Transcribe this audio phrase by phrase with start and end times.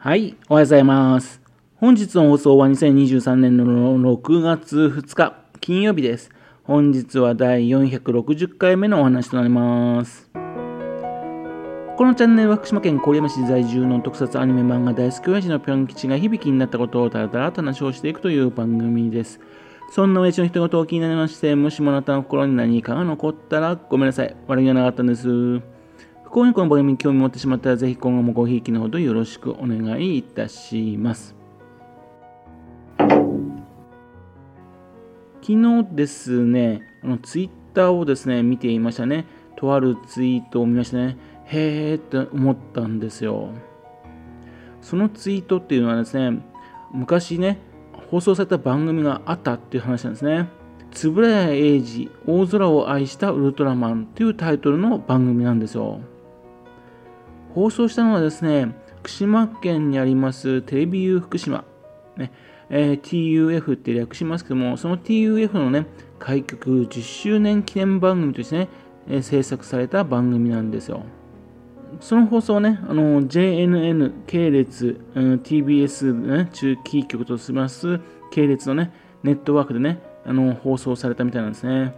[0.00, 1.42] はい、おはようございます。
[1.74, 6.30] 本日の放送は2023年の6月2日、金曜日です。
[6.62, 10.30] 本日は第460回目のお話となります。
[10.32, 10.38] こ
[12.06, 19.40] のチャンネルは福島県郡山市在住の特撮アニメ漫画大好き親父のぴょん吉が響きになったことをだらだらと話をしていくという番組です。
[19.90, 24.36] そんな親父の一言を気になりまして、もしもあなたの心に何かが残ったらごめんなさい。
[24.46, 25.60] 悪気がなかったんです。
[26.28, 31.34] 不幸にこの番組に興味持ってしまったら、ぜひ今後もごひいきのほどよろしくお願いいたします。
[35.40, 39.24] 昨日ですね、あのツイッターをですね、見ていましたね。
[39.56, 41.16] とあるツイートを見ましたね。
[41.46, 43.48] へーって思ったんですよ。
[44.82, 46.42] そのツイートっていうのはですね、
[46.92, 47.58] 昔ね、
[48.10, 50.50] 放送された番組があったっていう話なんですね。
[50.94, 56.00] 円谷英二、大空を愛したウルトラマンというタイトルの番組なんですよ。
[57.54, 61.64] 放送したのはですね、福島県にありますテレビ U 福島、
[62.16, 62.32] ね
[62.70, 65.86] えー TUF って略しますけども、その TUF のね、
[66.18, 68.68] 開局10周年記念番組としてね、
[69.08, 71.02] えー制作された番組なんですよ。
[72.00, 81.94] その放送はね、あの JNN 系列、うん TBS、ね、中キー局とします系列のね、ネットワークでね、あの放送されたみたいなんですね。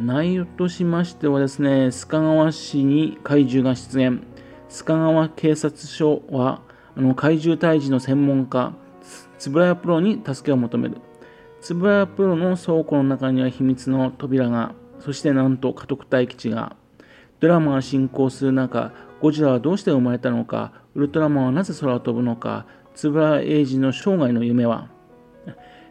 [0.00, 4.22] 内容としましてはですね、須賀川市に怪獣が出現。
[4.70, 6.62] 須賀川警察署は、
[6.96, 8.72] あの怪獣退治の専門家、
[9.38, 10.96] つぶらプロに助けを求める。
[11.60, 16.76] つぶらプロの倉庫の中には秘密の扉が、そしてなんと家督隊基地が。
[17.38, 22.64] ドラマが進行する中、ゴジラはどうして生まれたのか、ウルトラマンはなぜ空を飛ぶのか、
[22.94, 24.88] つぶら英二の生涯の夢は。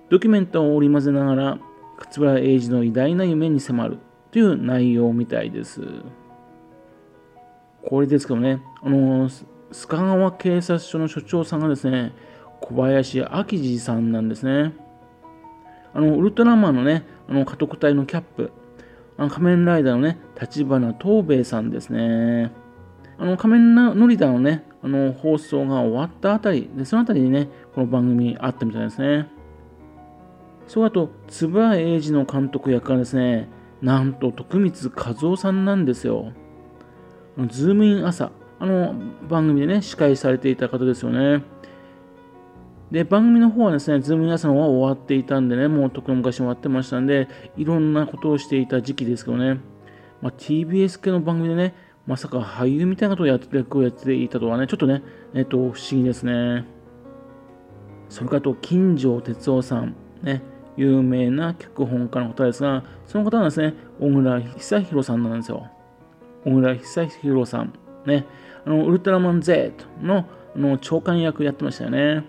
[0.10, 1.60] ドキュメントを織り交ぜながら、
[2.00, 4.00] 勝村英二の偉大な夢に迫る
[4.32, 5.82] という内容みたいです。
[7.84, 12.14] これですけどね、あの、須賀川警察署の署長さんがですね、
[12.62, 14.74] 小林明治さんなんですね。
[15.94, 18.52] あの、ウルトラマンのね、あの、家督隊のキャップ、
[19.18, 22.52] あの仮面ライダーのね、立花東兵衛さんですね。
[23.18, 29.28] あの、仮面ライダーのね、あの、放送が終わったあたり、でそのあたりにね、この番組あったみたいですね。
[30.70, 31.10] そうあと、
[31.42, 33.50] 円谷英二の監督役がですね、
[33.82, 36.32] なんと徳光和夫さんなんですよ。
[37.48, 38.94] ズームイン朝、あの
[39.28, 41.44] 番組でね、司会されていた方ですよね。
[42.92, 49.60] で、番組の方はですね、ズームイン朝の方は終わっていたんでね、もうとうの昔終わってましたんで、いろんなことをしていた時期ですけどね、
[50.22, 51.74] まあ、TBS 系の番組でね、
[52.06, 55.02] まさか俳優みたいなことをやって役をやっていたとはね、ちょっとね、
[55.34, 56.66] えっと、不思議ですね。
[58.10, 60.44] それからと、金城哲夫さん、ね、
[60.80, 65.68] 有名な脚本家の方ですが、その方はですね、小倉久弘さんなんですよ。
[66.46, 67.74] 小倉久弘さん。
[68.06, 68.26] ね、
[68.66, 70.26] あの、ウルトラマン Z の
[70.56, 72.24] あの長官役やってましたよね。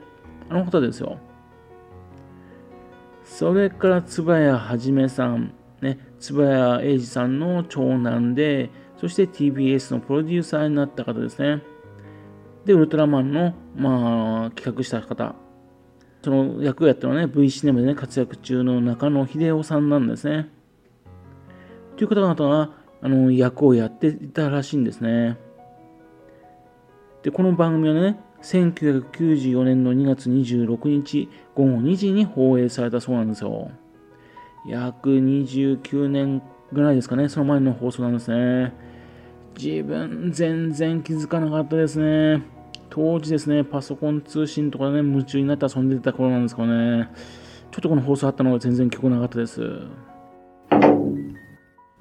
[0.48, 1.18] あの方ですよ。
[3.22, 5.54] それから、円谷はさん。
[5.80, 11.62] ね、円谷英二さんの長男で、そして TBS のプロデューサーになった方ですね。
[12.64, 15.36] で、ウルトラマンの、まあ、企画した方。
[16.22, 20.48] その役をやったのはね、V シネマでね、活躍中の中野秀夫さんなんですね。
[21.96, 22.70] という方々が、
[23.02, 25.38] あの、役をやっていたらしいんですね。
[27.22, 33.70] で、この番組はね、1994年の2月26日午後2時に放映されたそうなんですよ。
[34.66, 36.42] 約29年
[36.72, 38.74] ぐらいですかね、その前の放送なんですね。
[39.58, 42.59] 自分、全然気づかなかったですね。
[42.90, 47.08] 当時ですね、パソコン通信とかね、夢中になって遊んでた頃なんですけどね、
[47.70, 49.62] ちょっとこの放送あったのが全然記憶なかったです。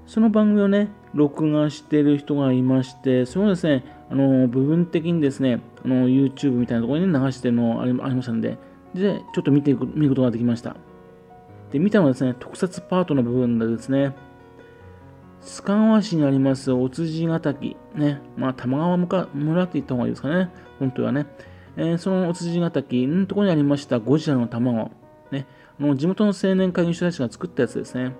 [0.07, 8.57] その番組をね、録画してる人がいまして、それをですね、あの部分的にですね、あの YouTube みたいなところに流してるのありありましたので、
[8.95, 10.75] で、ちょっと見ていく見ることができました。
[11.71, 14.15] で、見たのはですね、特撮パートの部分でですね、
[15.41, 21.27] 須賀川市にありますお辻ヶ滝、ね、まあ、玉川村って言った方がいいですかね、本当はね。
[21.77, 24.91] えーそのお辻ヶ滝のところにありましたゴジラの卵、
[25.31, 25.47] ね、
[25.79, 28.13] あの地元の青年会議所たちが作ったやつですね。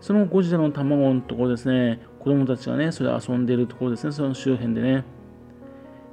[0.00, 5.04] そのゴジラの卵のところですね、子供たちがね、それ遊んでるところですね、その周辺でね。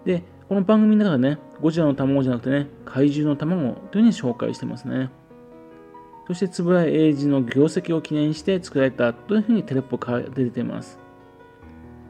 [0.06, 5.10] で、この番組の中でね、ゴジラの卵じゃなくてね、怪獣の卵というふうに紹介してますね。
[6.28, 11.00] そして、円谷英二の業績を記念して作られたというふうにテレポが出ています。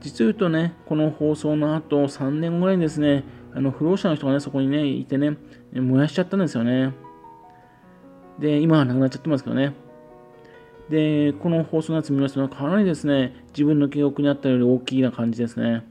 [0.02, 3.24] 実を言うとね、この放送の後3年ぐらいにですね、
[3.54, 5.38] あの不老者の人がね、そこにね、いてね、
[5.72, 6.94] 燃やしちゃったんですよね。
[8.40, 9.74] で、今はなくなっちゃってますけどね。
[10.90, 15.84] で、この放送のやつ見ますと、かなりですね、自分の記憶にあったより大きいな感じですね。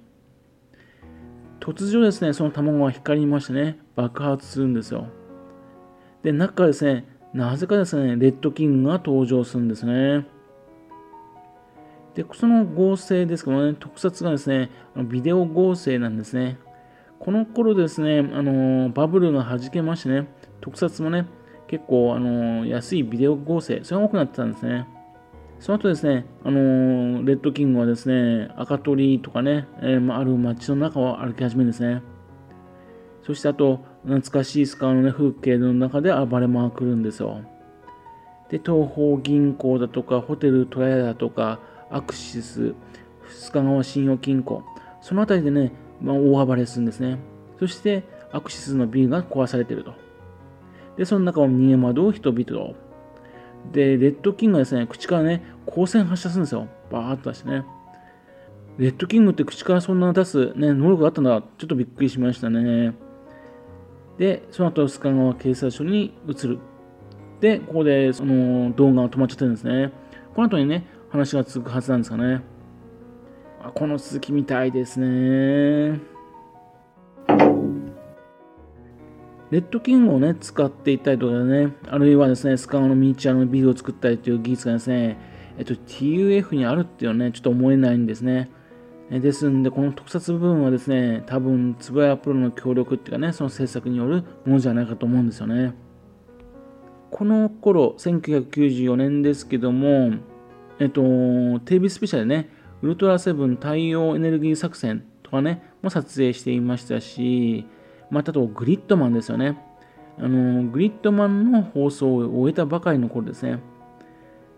[1.60, 5.06] 突如ですね、その卵が光りましてね、爆発するんですよ。
[6.24, 10.26] で、中からですね、なぜかですね、レッドキングが登場するんですね。
[12.14, 16.56] で、その合成ですけどね、特撮がですね、ビデオ合成なんですね。
[17.18, 20.26] この頃ですね、あのバブルが弾けましてね、
[20.62, 21.26] 特撮もね、
[21.66, 24.88] 結構、あの安いビデオ合成、それが多くなってたんですね。
[25.60, 32.00] その後ですね、あのレッドキングはですね、赤鳥とかね、えー、ある街の中を歩き始めるんですね。
[33.26, 37.40] そしてあと、懐かしいスカーの、ね、風景の中で暴れ回るんですよ。
[38.50, 41.58] で、東方銀行だとか、ホテルトラヤだとか、
[41.90, 42.74] アクシス、
[43.28, 44.62] 須賀川信用金庫、
[45.00, 47.18] その辺りでね、まあ、大暴れするんですね。
[47.58, 49.92] そして、アクシスのビルが壊されてると。
[50.96, 52.76] で、その中を逃げ惑う人々と。
[53.72, 56.68] で、レッドキングがですね、口からね、光線発射するんですよ。
[56.92, 57.64] バーッと出してね。
[58.78, 61.42] レッドキングって口からそんな出す、ね、能力があったんだ。
[61.58, 62.94] ちょっとびっくりしましたね。
[64.18, 66.58] で、その後、須賀川警察署に移る。
[67.40, 69.92] で、ここでその動画が止まっちゃってるんですね。
[70.34, 72.42] この後にね、話が続くはずなんですかね。
[73.62, 76.00] あこの続きみたいですね。
[79.50, 85.18] レッドキングをね、使っていったりとかね、あるいはですね、スカーのミニチュアのビルを作ったりという技術がですね、
[85.58, 88.50] えっと、TUF にあるっていうのはね、ちょっと思えないんですね。
[89.10, 95.74] ですんで、この特撮部分はですね、多分、つぶやプロの協力っていうかね、その制作によるものじゃないかと思うんですよね。
[97.10, 100.12] この頃、1994年ですけども、
[100.80, 101.02] えっと、
[101.64, 102.50] テレビスペシャルでね、
[102.82, 107.64] ウルトラセブン太陽エネルギー作戦とかね、も撮影していましたし、
[108.10, 109.56] またとグリッドマンですよね。
[110.18, 113.60] あの、グリッドマンの放送を終えたばかりの頃ですね。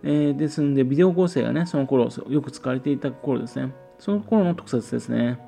[0.02, 3.72] えー、ですんで、ビデオ合成がね、その頃よく使われていた頃ですね。
[3.98, 5.38] その頃の特撮ですね。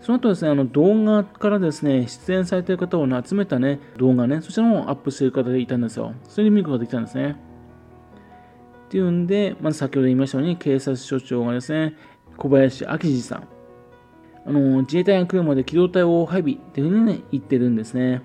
[0.00, 6.12] その後ですね、あの動画からですね、出演されている方を、集めたね、動画ね、そちらもアップしている方がいたんですよ。
[6.28, 7.36] それで見ることができたんですね。
[8.86, 11.96] っていうんで、まず先ほど言いましたように、警察署長がですね、
[12.36, 13.48] 小林明治さん。
[14.46, 18.20] あの、自衛隊が来るまで機動隊を配備っていうふうにね、言ってるんですね。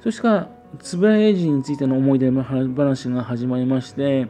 [0.00, 4.28] そしてから、円谷英二についての思い出の話が始まりまして、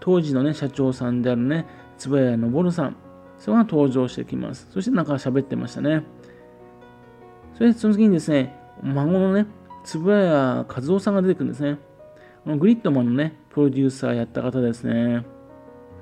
[0.00, 1.66] 当時のね、社長さんであるね、
[2.06, 2.96] 円谷昇さん、
[3.38, 4.68] それが登場してきます。
[4.70, 6.02] そしてなんか喋ってましたね。
[7.54, 9.46] それでその次にですね、孫のね、
[9.94, 11.78] 円谷和夫さんが出てくるんですね。
[12.46, 15.24] グリッドマンのね、プロデューサーやった方ですね。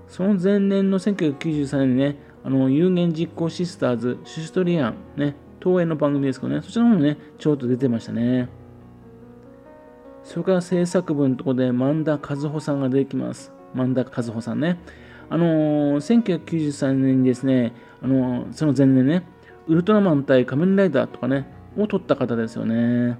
[0.09, 8.49] その前年の1993年にね、あの有言実行シスターズ、シュシュトリアン、ね、東映の番組ですけどね、そちらもね、ちょっと出てましたね。
[10.23, 13.53] それから制作部のところで、萬田和穂さんが出てきます。
[13.75, 14.79] 萬田和穂さんね。
[15.29, 19.27] あのー、1993年にですね、あのー、その前年ね、
[19.67, 21.47] ウルトラマン対仮面ライダーとかね、
[21.77, 23.19] を撮った方ですよね。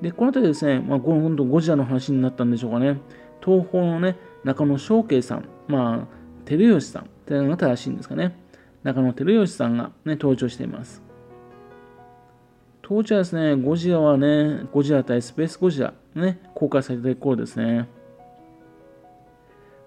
[0.00, 2.98] で、この辺りですね、まあ、今度ゴジラの話になったんでしょうかね。
[3.44, 8.36] 東宝のね、中野翔慶さん、まあ、照吉さんというのが正しいんですかね。
[8.82, 11.02] 中野照吉さんが、ね、登場しています。
[12.82, 17.88] 当時はですね、ゴジラはね、ゴジラ対スペースゴジラ、ね、公開された頃ですね。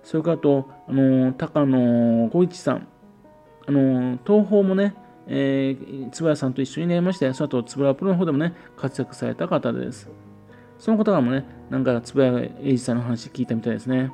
[0.04, 2.88] それからと、あの、高野浩一さん、
[3.68, 4.96] あの、東宝もね、
[5.28, 10.10] えー、つばやさんと一緒にねまして、その後、つぶらプロの方でもね、活躍された方です。
[10.80, 12.32] その方がもね、なんか、つぶや
[12.62, 14.12] 英二さんの話聞いたみたいですね。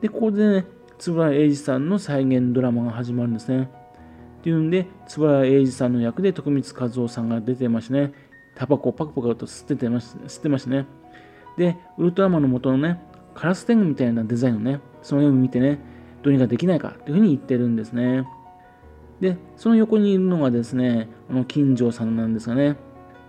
[0.00, 0.64] で、ここでね、
[1.06, 3.68] 円谷英二さんの再現ドラマが始まるんですね。
[4.40, 4.86] っていうんで、
[5.18, 8.12] 円谷英二さんの役で徳光和夫さんが出てましてね、
[8.54, 10.86] タバコをパクパクと吸っててまし吸ってましたね。
[11.56, 13.00] で、ウルトラマンの元のね、
[13.34, 15.78] カラス天狗みたいなデザインをね、その絵を見てね、
[16.22, 18.26] どうにかできないかというふうに言ってるんですね。
[19.20, 22.76] で、その横にいるのがですね、あの金城さんなんですがね、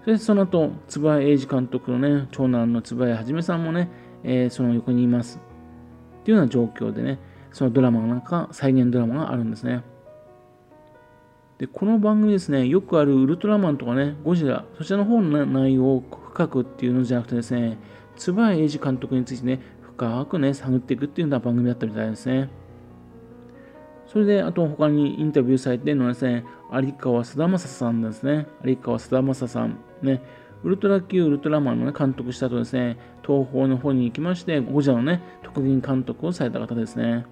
[0.05, 3.89] そしてその後、円谷英二監督のね、長男の円谷はじめさんもね、
[4.23, 5.39] えー、その横にいます。
[6.21, 7.19] っていうような状況でね、
[7.51, 9.83] そのドラマなんか、再現ドラマがあるんですね。
[11.57, 17.77] で、この番組ですね、よくあるウルトラマンとかね、ゴジラ、そちらの方の内容を深くっていうのじゃなくてですね、
[18.27, 19.61] 円谷英二監督についてね、
[20.09, 22.49] 深くね、探っていくっていうような番組だったみたいですね。
[24.07, 28.47] それで、あと他にインタビューされてるのはですね、有川貞正さんですね。
[28.63, 29.77] 有川貞正さん。
[30.01, 30.21] ね、
[30.63, 37.25] ウルトラ Q ウルトラマンの、ね、監督した後ですね、東宝の方に行きまして、ゴジラのね、特技監督をされた方ですね。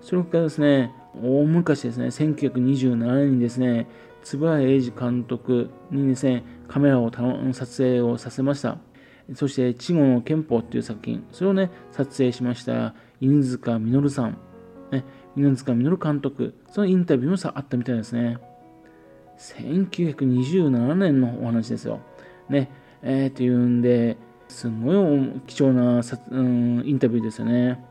[0.00, 3.86] それからですね、大昔ですね、1927年にですね、
[4.34, 8.78] 円谷英二監督にですね、カメラを撮影をさせました。
[9.34, 14.38] そして、稚語の憲法っていう作品、それをね、撮影しました、犬塚実さん。
[14.90, 15.04] ね、
[15.36, 18.38] 犬塚実監督、そのインタビューもさあったみたいですね。
[19.38, 22.00] 1927年のお話ですよ。
[22.48, 22.70] ね、
[23.02, 24.16] えー、っていうんで、
[24.48, 27.84] すごい貴重な、うん、インタビューですよね。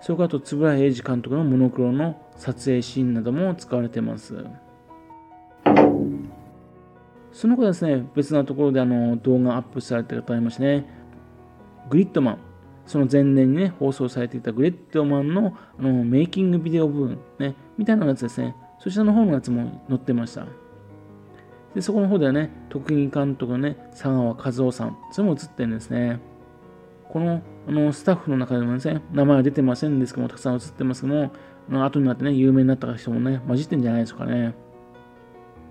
[0.00, 4.44] それからと、円谷英二監督のモノクロの撮影シーンなども使われてます。
[7.38, 10.84] その後ですね、別なところであの動画アップされてる方いましてね、
[11.88, 12.38] グリッドマン、
[12.84, 20.46] その前年にね、放送されていたグリッドマンのあのメイキングビデオ部分、ね、みたいなやつですね、そちらの方のやつも載ってました。
[21.76, 26.18] で、そこの方ではね、特技監督のね、佐川和夫さん、それも映ってるんですね。
[27.08, 31.30] このあのスタッフの中でもですね、名前は出てませんですけども、たくさん映ってますけども、
[31.70, 34.56] あの後になってね、有名になった人もね、混じってんじゃないですかね。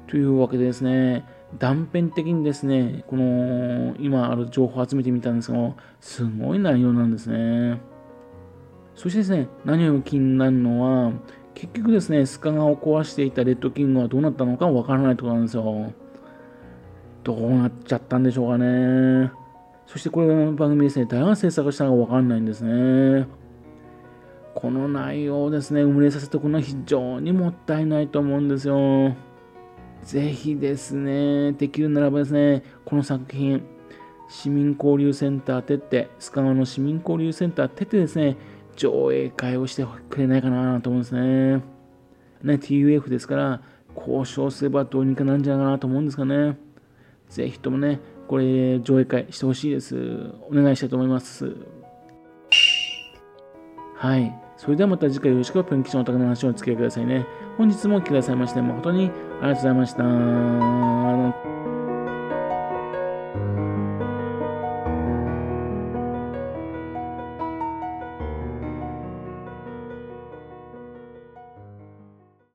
[0.07, 1.25] というわけでですね、
[1.57, 7.81] 断片的にですね、この今ある情報を集めてみたんですが、すごい内容なんですね。
[8.95, 11.11] そしてですね、何より気になるのは、
[11.53, 15.93] 結局ですね、スカガを壊していたレッドキングはどうなったのかわからないところなんですよ。
[17.23, 19.31] どうなっちゃったんでしょうかね。
[19.85, 23.27] そしてこれの番組ですね、誰が制作したのかわかんないんですね。
[24.53, 29.15] この内容をですね、埋もれさせておくのは非常にもったいないと思うんですよ。
[30.03, 33.61] ぜひですね、できるならばですね、この作品、
[34.29, 38.37] 市民交流センターてって、須賀川の市民交流センターてってですね、
[38.75, 41.61] 上映会をしてくれないかなと思うんですね。
[42.43, 43.61] ね、TUF ですから、
[43.95, 46.57] 交渉すればどうにかなるんじゃないかなと思うんですかね。
[47.29, 49.95] ぜひともね、これ、上映会してほしいです。
[50.49, 51.55] お願いしたいと思います。
[53.95, 54.46] はい。
[54.57, 57.25] それではまた次回よろしくぴょん吉のお宅の話をお付き合いくださいね。
[57.57, 59.11] 本日も来てくださいまして誠に
[59.41, 61.56] ありがとうございました。